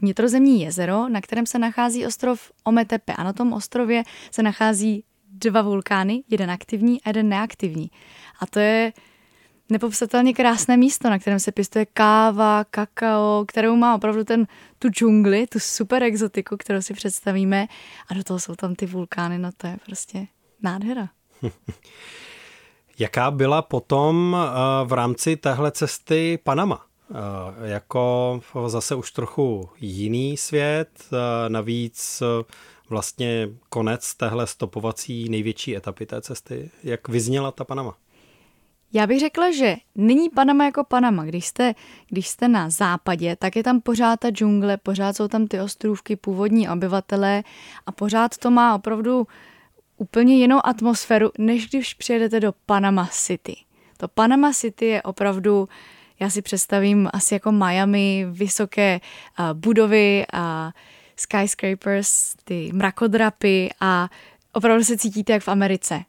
[0.00, 3.12] vnitrozemní jezero, na kterém se nachází ostrov Ometepe.
[3.12, 7.90] A na tom ostrově se nachází dva vulkány, jeden aktivní a jeden neaktivní.
[8.40, 8.92] A to je
[9.68, 14.46] nepopsatelně krásné místo, na kterém se pěstuje káva, kakao, kterou má opravdu ten,
[14.78, 17.66] tu džungli, tu super exotiku, kterou si představíme
[18.08, 20.26] a do toho jsou tam ty vulkány, no to je prostě
[20.62, 21.08] nádhera.
[22.98, 24.48] Jaká byla potom eh,
[24.84, 26.86] v rámci téhle cesty Panama?
[27.10, 32.22] Eh, jako zase už trochu jiný svět, eh, navíc
[32.88, 36.70] vlastně konec téhle stopovací největší etapy té cesty.
[36.82, 37.96] Jak vyzněla ta Panama?
[38.96, 41.24] Já bych řekla, že není Panama jako Panama.
[41.24, 41.74] Když jste,
[42.08, 46.16] když jste na západě, tak je tam pořád ta džungle, pořád jsou tam ty ostrůvky,
[46.16, 47.44] původní obyvatelé
[47.86, 49.26] a pořád to má opravdu
[49.96, 53.56] úplně jinou atmosféru, než když přijedete do Panama City.
[53.96, 55.68] To Panama City je opravdu,
[56.20, 59.00] já si představím asi jako Miami, vysoké
[59.52, 60.72] budovy a
[61.16, 64.08] skyscrapers, ty mrakodrapy a
[64.52, 66.04] opravdu se cítíte jak v Americe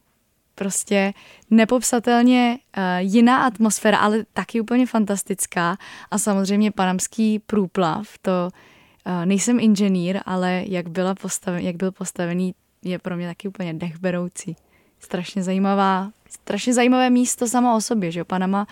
[0.58, 1.14] prostě
[1.50, 5.78] nepopsatelně uh, jiná atmosféra, ale taky úplně fantastická.
[6.12, 12.54] A samozřejmě panamský průplav, to uh, nejsem inženýr, ale jak, byla postaven, jak byl postavený,
[12.84, 14.56] je pro mě taky úplně dechberoucí.
[15.00, 18.68] strašně zajímavá, strašně zajímavé místo samo o sobě, že Panama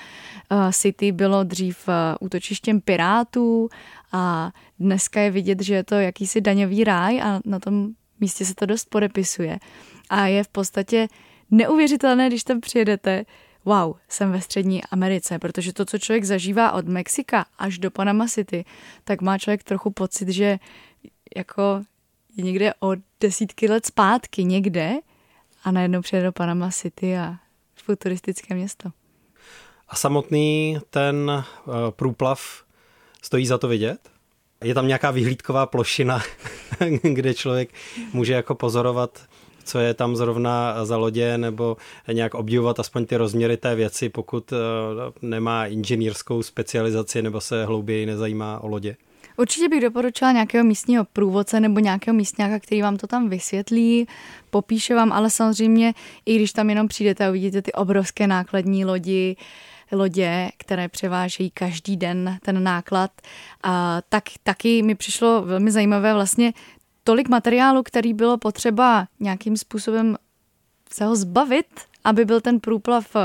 [0.51, 3.69] uh, City bylo dřív uh, útočištěm pirátů
[4.11, 8.55] a dneska je vidět, že je to jakýsi daňový ráj a na tom místě se
[8.55, 9.59] to dost podepisuje.
[10.09, 11.07] A je v podstatě
[11.51, 13.25] neuvěřitelné, když tam přijedete,
[13.65, 18.27] wow, jsem ve střední Americe, protože to, co člověk zažívá od Mexika až do Panama
[18.27, 18.65] City,
[19.03, 20.59] tak má člověk trochu pocit, že
[21.37, 21.81] jako
[22.37, 24.93] je někde o desítky let zpátky někde
[25.63, 27.35] a najednou přijede do Panama City a
[27.75, 28.89] futuristické město.
[29.87, 32.63] A samotný ten uh, průplav
[33.21, 34.09] stojí za to vidět?
[34.63, 36.21] Je tam nějaká vyhlídková plošina,
[37.01, 37.73] kde člověk
[38.13, 39.27] může jako pozorovat
[39.65, 41.77] co je tam zrovna za lodě, nebo
[42.11, 44.55] nějak obdivovat aspoň ty rozměry té věci, pokud eh,
[45.21, 48.95] nemá inženýrskou specializaci nebo se hlouběji nezajímá o lodě?
[49.37, 54.07] Určitě bych doporučila nějakého místního průvodce nebo nějakého místňáka, který vám to tam vysvětlí,
[54.49, 55.93] popíše vám, ale samozřejmě,
[56.25, 59.35] i když tam jenom přijdete a uvidíte ty obrovské nákladní lodi,
[59.91, 63.11] lodě, které převážejí každý den ten náklad,
[63.63, 66.53] a tak taky mi přišlo velmi zajímavé vlastně
[67.05, 70.17] tolik materiálu, který bylo potřeba nějakým způsobem
[70.91, 71.67] se ho zbavit,
[72.03, 73.15] aby byl ten průplav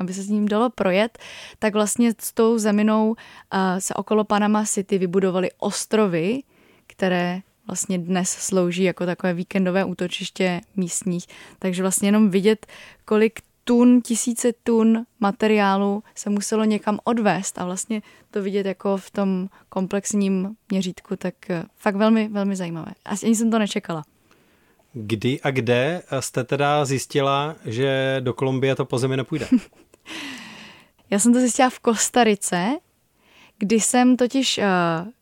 [0.00, 1.18] aby se s ním dalo projet,
[1.58, 3.16] tak vlastně s tou zeminou uh,
[3.78, 6.42] se okolo Panama City vybudovaly ostrovy,
[6.86, 11.26] které vlastně dnes slouží jako takové víkendové útočiště místních.
[11.58, 12.66] Takže vlastně jenom vidět,
[13.04, 19.10] kolik tun, tisíce tun materiálu se muselo někam odvést a vlastně to vidět jako v
[19.10, 22.92] tom komplexním měřítku, tak eh, fakt velmi, velmi zajímavé.
[23.24, 24.02] Ani jsem to nečekala.
[24.92, 29.48] Kdy a kde jste teda zjistila, že do Kolumbie to po zemi nepůjde?
[31.10, 32.70] Já jsem to zjistila v Kostarice,
[33.58, 34.64] kdy jsem totiž uh,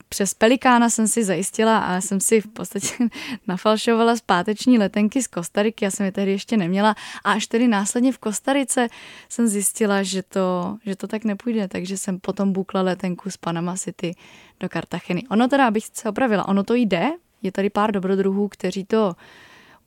[0.08, 2.88] přes Pelikána jsem si zajistila a jsem si v podstatě
[3.48, 6.94] nafalšovala zpáteční letenky z Kostariky, já jsem je tehdy ještě neměla
[7.24, 8.88] a až tedy následně v Kostarice
[9.28, 13.76] jsem zjistila, že to, že to tak nepůjde, takže jsem potom bukla letenku z Panama
[13.76, 14.14] City
[14.60, 15.22] do Kartacheny.
[15.30, 17.10] Ono teda, abych se opravila, ono to jde,
[17.42, 19.14] je tady pár dobrodruhů, kteří to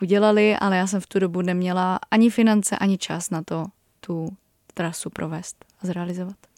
[0.02, 3.66] udělali, ale já jsem v tu dobu neměla ani finance, ani čas na to
[4.00, 4.30] tu
[4.74, 6.51] trasu provést a zrealizovat.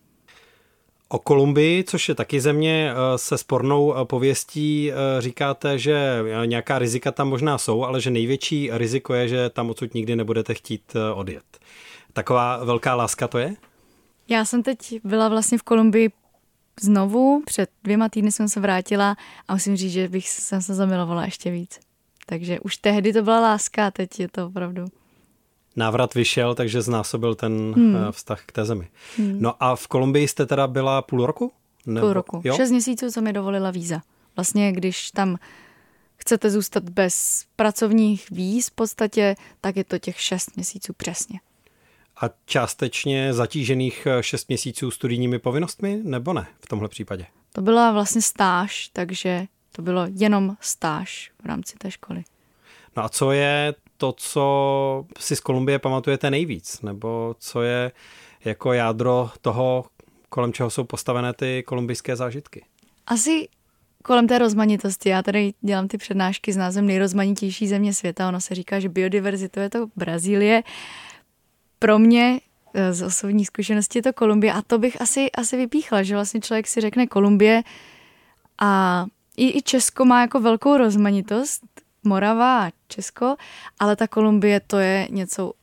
[1.13, 6.79] O Kolumbii, což je taky země eh, se spornou eh, pověstí, eh, říkáte, že nějaká
[6.79, 10.95] rizika tam možná jsou, ale že největší riziko je, že tam odsud nikdy nebudete chtít
[11.13, 11.43] odjet.
[12.13, 13.55] Taková velká láska to je?
[14.27, 16.11] Já jsem teď byla vlastně v Kolumbii
[16.81, 19.15] znovu, před dvěma týdny jsem se vrátila
[19.47, 21.79] a musím říct, že bych jsem se zamilovala ještě víc.
[22.25, 24.85] Takže už tehdy to byla láska teď je to opravdu
[25.75, 27.95] návrat vyšel, takže znásobil ten hmm.
[27.95, 28.87] Eh, vztah k té zemi.
[29.17, 29.37] Hmm.
[29.41, 31.51] No a v Kolumbii jste teda byla půl roku?
[31.85, 32.41] Nebo, půl roku.
[32.43, 32.55] Jo?
[32.55, 34.01] Šest měsíců, co mi dovolila víza.
[34.35, 35.37] Vlastně, když tam
[36.15, 41.39] chcete zůstat bez pracovních víz v podstatě, tak je to těch šest měsíců přesně.
[42.21, 47.25] A částečně zatížených eh, šest měsíců studijními povinnostmi, nebo ne v tomhle případě?
[47.53, 52.23] To byla vlastně stáž, takže to bylo jenom stáž v rámci té školy.
[52.97, 57.91] No a co je to, co si z Kolumbie pamatujete nejvíc, nebo co je
[58.45, 59.85] jako jádro toho,
[60.29, 62.65] kolem čeho jsou postavené ty kolumbijské zážitky?
[63.07, 63.47] Asi
[64.03, 65.09] kolem té rozmanitosti.
[65.09, 68.27] Já tady dělám ty přednášky s názvem nejrozmanitější země světa.
[68.27, 70.63] Ono se říká, že biodiverzita je to Brazílie.
[71.79, 72.39] Pro mě
[72.73, 76.41] eh, z osobní zkušenosti je to Kolumbie a to bych asi, asi vypíchla, že vlastně
[76.41, 77.63] člověk si řekne Kolumbie
[78.61, 79.05] a
[79.37, 81.63] i, i Česko má jako velkou rozmanitost,
[82.03, 83.35] Morava a Česko,
[83.79, 85.53] ale ta Kolumbie to je něco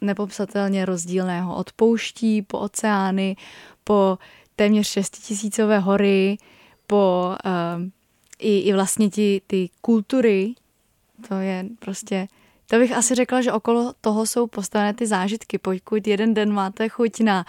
[0.00, 1.56] nepopsatelně rozdílného.
[1.56, 3.36] Od pouští po oceány,
[3.84, 4.18] po
[4.56, 6.38] téměř šestitisícové hory,
[6.86, 7.82] po uh,
[8.38, 10.54] i, i vlastně ti, ty kultury,
[11.28, 12.28] to je prostě,
[12.66, 15.58] to bych asi řekla, že okolo toho jsou postavené ty zážitky.
[15.58, 17.44] Pokud jeden den máte chuť na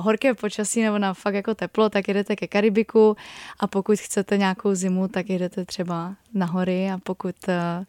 [0.00, 3.16] horké počasí nebo na fakt jako teplo, tak jedete ke Karibiku
[3.60, 7.84] a pokud chcete nějakou zimu, tak jedete třeba na hory a pokud uh,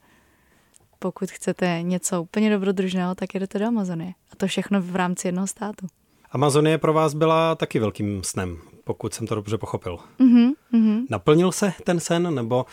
[0.99, 4.13] pokud chcete něco úplně dobrodružného, tak jedete do Amazonie.
[4.31, 5.87] A to všechno v rámci jednoho státu.
[6.31, 9.99] Amazonie pro vás byla taky velkým snem, pokud jsem to dobře pochopil.
[10.19, 11.05] Mm-hmm, mm-hmm.
[11.09, 12.65] Naplnil se ten sen, nebo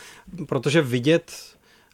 [0.47, 1.31] protože vidět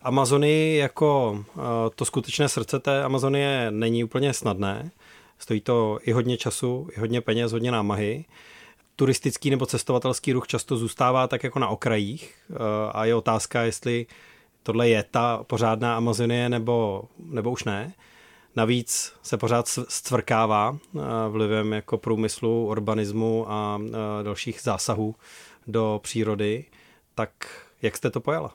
[0.02, 1.64] Amazonii jako uh,
[1.96, 4.92] to skutečné srdce té Amazonie není úplně snadné.
[5.40, 8.26] Stojí to i hodně času, i hodně peněz, hodně námahy.
[8.96, 12.58] Turistický nebo cestovatelský ruch často zůstává tak jako na okrajích uh,
[12.94, 14.06] a je otázka, jestli
[14.64, 17.94] tohle je ta pořádná Amazonie nebo, nebo už ne.
[18.56, 23.90] Navíc se pořád stvrkává uh, vlivem jako průmyslu, urbanismu a uh,
[24.24, 25.16] dalších zásahů
[25.68, 26.66] do přírody.
[27.16, 27.30] Tak
[27.82, 28.54] jak jste to pojala?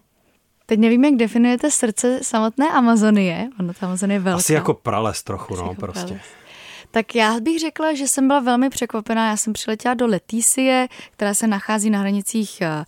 [0.66, 3.48] Teď nevím, jak definujete srdce samotné Amazonie.
[3.60, 4.38] Ono ta Amazonie je velká.
[4.38, 6.06] Asi jako prales trochu, Asi no, jako prostě.
[6.06, 6.43] Prales.
[6.94, 9.30] Tak já bych řekla, že jsem byla velmi překvapená.
[9.30, 12.84] Já jsem přiletěla do Letísie, která se nachází na hranicích eh,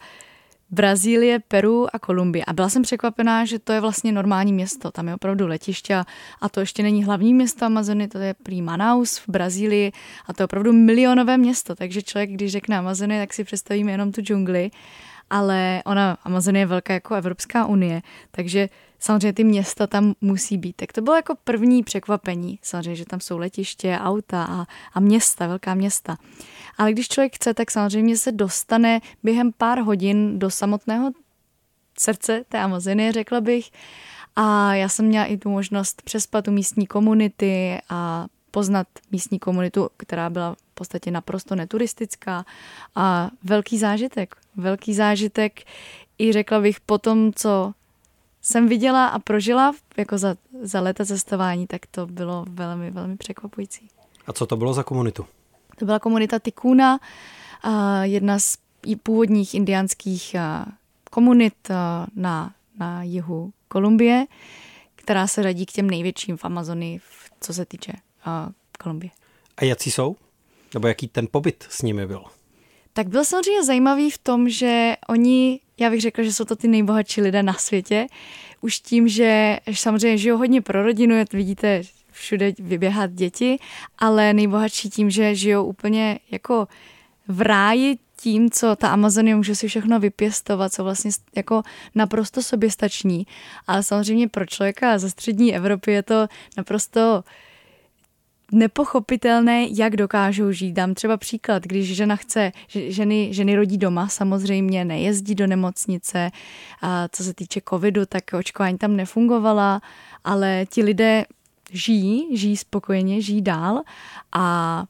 [0.70, 2.44] Brazílie, Peru a Kolumbie.
[2.44, 4.90] A byla jsem překvapená, že to je vlastně normální město.
[4.90, 6.04] Tam je opravdu letiště
[6.40, 9.92] a to ještě není hlavní město Amazony, to je prý Manaus v Brazílii
[10.26, 11.74] a to je opravdu milionové město.
[11.74, 14.70] Takže člověk, když řekne Amazony, tak si představíme jenom tu džungli
[15.30, 18.68] ale ona, Amazonie je velká jako Evropská unie, takže
[18.98, 20.76] samozřejmě ty města tam musí být.
[20.76, 25.46] Tak to bylo jako první překvapení, samozřejmě, že tam jsou letiště, auta a, a města,
[25.46, 26.16] velká města.
[26.78, 31.10] Ale když člověk chce, tak samozřejmě se dostane během pár hodin do samotného
[31.98, 33.70] srdce té Amazonie, řekla bych.
[34.36, 39.88] A já jsem měla i tu možnost přespat u místní komunity a poznat místní komunitu,
[39.96, 42.44] která byla v podstatě naprosto neturistická
[42.94, 44.36] a velký zážitek.
[44.56, 45.60] Velký zážitek
[46.18, 47.72] i řekla bych po tom, co
[48.46, 53.88] jsem viděla a prožila jako za, za léta cestování, tak to bylo velmi, velmi překvapující.
[54.26, 55.26] A co to bylo za komunitu?
[55.78, 56.98] To byla komunita Tikuna,
[58.02, 58.58] jedna z
[59.02, 60.36] původních indiánských
[61.10, 61.54] komunit
[62.16, 64.26] na, na jihu Kolumbie,
[64.94, 67.00] která se radí k těm největším v Amazonii,
[67.40, 67.92] co se týče
[68.78, 69.10] Kolumbie.
[69.56, 70.16] A jaký jsou?
[70.74, 72.24] Nebo jaký ten pobyt s nimi byl?
[72.92, 76.68] Tak byl samozřejmě zajímavý v tom, že oni, já bych řekla, že jsou to ty
[76.68, 78.06] nejbohatší lidé na světě,
[78.60, 83.58] už tím, že samozřejmě žijou hodně pro rodinu, jak vidíte všude vyběhat děti,
[83.98, 86.68] ale nejbohatší tím, že žijou úplně jako
[87.28, 91.62] v ráji tím, co ta Amazonie může si všechno vypěstovat, co vlastně jako
[91.94, 93.26] naprosto soběstační.
[93.66, 97.24] Ale samozřejmě pro člověka ze střední Evropy je to naprosto
[98.52, 100.72] nepochopitelné, jak dokážou žít.
[100.72, 106.30] Dám třeba příklad, když žena chce, ženy, ženy rodí doma samozřejmě, nejezdí do nemocnice,
[106.82, 109.80] a co se týče covidu, tak očkování tam nefungovala,
[110.24, 111.24] ale ti lidé
[111.72, 113.82] žijí, žijí spokojeně, žijí dál
[114.32, 114.84] a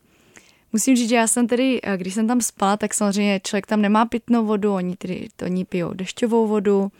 [0.73, 4.07] Musím říct, že já jsem tedy, když jsem tam spala, tak samozřejmě člověk tam nemá
[4.07, 6.93] pitnou vodu, oni, tedy, oni pijou dešťovou vodu,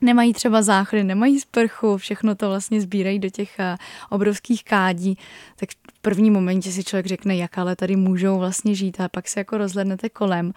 [0.00, 3.76] nemají třeba záchody, nemají sprchu, všechno to vlastně sbírají do těch eh,
[4.10, 5.18] obrovských kádí,
[5.56, 9.28] tak v první momentě si člověk řekne, jak ale tady můžou vlastně žít a pak
[9.28, 10.52] se jako rozhlednete kolem,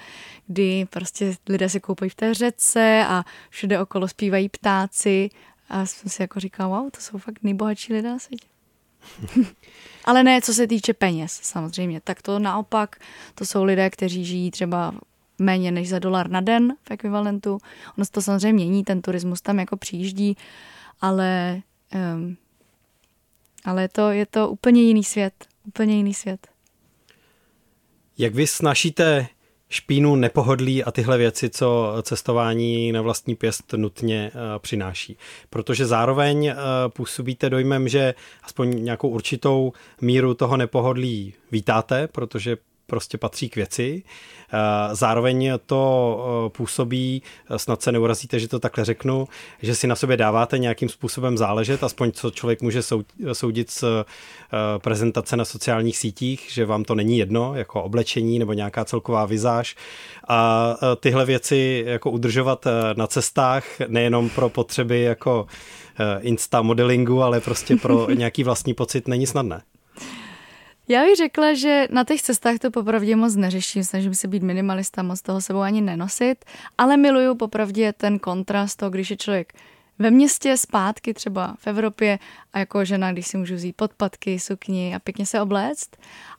[0.47, 5.29] kdy prostě lidé se koupají v té řece a všude okolo zpívají ptáci
[5.69, 8.47] a jsem si jako říkal, wow, to jsou fakt nejbohatší lidé na světě.
[10.05, 12.01] Ale ne, co se týče peněz, samozřejmě.
[12.01, 12.95] Tak to naopak,
[13.35, 14.93] to jsou lidé, kteří žijí třeba
[15.39, 17.57] méně než za dolar na den v ekvivalentu.
[17.97, 20.37] Ono se to samozřejmě mění, ten turismus tam jako přijíždí,
[21.01, 21.61] ale,
[22.15, 22.37] um,
[23.65, 25.33] ale je, to, je to úplně jiný svět.
[25.67, 26.47] Úplně jiný svět.
[28.17, 29.27] Jak vy snažíte
[29.69, 35.17] špínu, nepohodlí a tyhle věci, co cestování na vlastní pěst nutně uh, přináší.
[35.49, 36.55] Protože zároveň uh,
[36.89, 42.57] působíte dojmem, že aspoň nějakou určitou míru toho nepohodlí vítáte, protože
[42.93, 44.03] prostě patří k věci.
[44.53, 45.81] Eh, zároveň to
[46.45, 49.27] eh, působí, eh, snad se neurazíte, že to takhle řeknu,
[49.61, 52.81] že si na sobě dáváte nějakým způsobem záležet, aspoň co člověk může
[53.33, 53.83] soudit z
[54.77, 59.75] prezentace na sociálních sítích, že vám to není jedno, jako oblečení nebo nějaká celková vizáž
[60.27, 62.65] a tyhle věci jako udržovat
[62.95, 65.47] na cestách, nejenom pro potřeby jako
[66.21, 69.61] insta modelingu, ale prostě pro nějaký vlastní pocit není snadné.
[70.87, 75.03] Já bych řekla, že na těch cestách to popravdě moc neřeším, snažím se být minimalista,
[75.03, 76.45] moc toho sebou ani nenosit,
[76.77, 79.53] ale miluju popravdě ten kontrast toho, když je člověk
[79.99, 82.19] ve městě zpátky třeba v Evropě
[82.53, 85.89] a jako žena, když si můžu vzít podpatky, sukni a pěkně se obléct,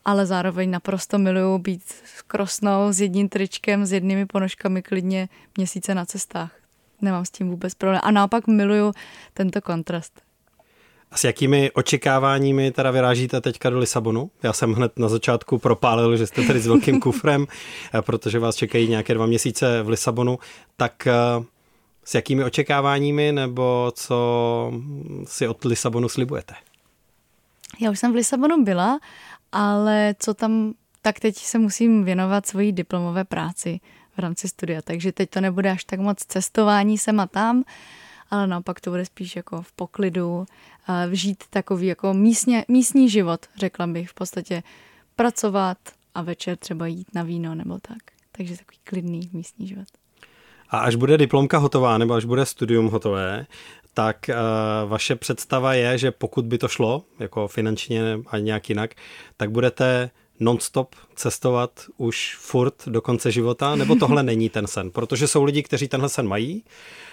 [0.05, 1.83] ale zároveň naprosto miluju být
[2.27, 6.53] krosnou s jedním tričkem, s jednými ponožkami klidně měsíce na cestách.
[7.01, 8.01] Nemám s tím vůbec problém.
[8.05, 8.93] A naopak miluju
[9.35, 10.24] tento kontrast.
[11.15, 14.31] A s jakými očekáváními teda vyrážíte teďka do Lisabonu?
[14.43, 17.47] Já jsem hned na začátku propálil, že jste tady s velkým kufrem,
[17.95, 20.39] eh, protože vás čekají nějaké dva měsíce v Lisabonu.
[20.77, 21.13] Tak eh,
[22.05, 24.73] s jakými očekáváními nebo co
[25.25, 26.55] si od Lisabonu slibujete?
[27.81, 28.99] Já už jsem v Lisabonu byla,
[29.53, 33.81] ale co tam, tak teď se musím věnovat svojí diplomové práci
[34.17, 37.65] v rámci studia, takže teď to nebude až tak moc cestování sem a tam,
[38.31, 40.47] ale naopak to bude spíš jako v poklidu,
[41.13, 44.63] žít takový jako místně, místní život, řekla bych v podstatě
[45.17, 45.79] pracovat
[46.15, 47.99] a večer třeba jít na víno nebo tak.
[48.33, 49.89] Takže takový klidný místní život.
[50.71, 53.47] A až bude diplomka hotová nebo až bude studium hotové,
[53.95, 58.95] tak uh, vaše představa je, že pokud by to šlo, jako finančně a nějak jinak,
[59.37, 60.11] tak budete
[60.41, 64.91] nonstop cestovat už furt do konce života, nebo tohle není ten sen?
[64.91, 66.65] Protože jsou lidi, kteří tenhle sen mají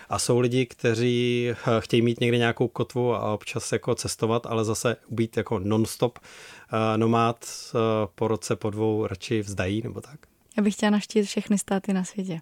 [0.09, 4.65] a jsou lidi, kteří eh, chtějí mít někde nějakou kotvu a občas jako cestovat, ale
[4.65, 7.80] zase být jako nonstop uh, nomád uh,
[8.15, 10.19] po roce, po dvou radši vzdají, nebo tak?
[10.57, 12.41] Já bych chtěla navštívit všechny státy na světě.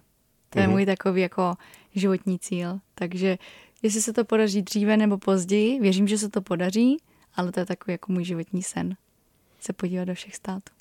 [0.50, 0.70] To je mm-hmm.
[0.70, 1.54] můj takový jako
[1.94, 2.78] životní cíl.
[2.94, 3.38] Takže
[3.82, 6.96] jestli se to podaří dříve nebo později, věřím, že se to podaří,
[7.34, 8.96] ale to je takový jako můj životní sen.
[9.60, 10.72] Se podívat do všech států.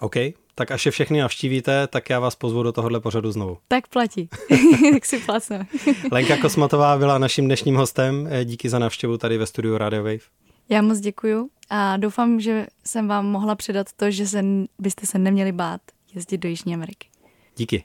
[0.00, 0.14] OK,
[0.54, 3.58] tak až je všechny navštívíte, tak já vás pozvu do tohohle pořadu znovu.
[3.68, 4.28] Tak platí,
[4.92, 5.66] tak si placeme.
[6.12, 8.28] Lenka Kosmatová byla naším dnešním hostem.
[8.44, 10.18] Díky za návštěvu tady ve studiu Radio Wave.
[10.68, 14.44] Já moc děkuju a doufám, že jsem vám mohla předat to, že se,
[14.78, 15.80] byste se neměli bát
[16.14, 17.08] jezdit do Jižní Ameriky.
[17.56, 17.84] Díky.